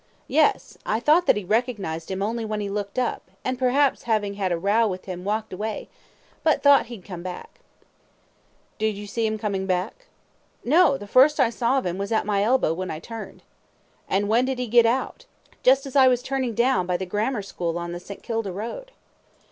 [0.01, 0.33] A.
[0.33, 4.33] Yes; I thought that he recognised him only when he looked up, and perhaps having
[4.33, 5.89] had a row with him walked away,
[6.43, 7.59] but thought he'd come back.
[8.79, 8.87] Q.
[8.87, 10.07] Did you see him coming back?
[10.65, 10.69] A.
[10.69, 13.41] No; the first I saw of him was at my elbow when I turned.
[13.41, 13.45] Q.
[14.09, 15.25] And when did he get out?
[15.51, 15.55] A.
[15.61, 18.23] Just as I was turning down by the Grammar School on the St.
[18.23, 18.93] Kilda Road.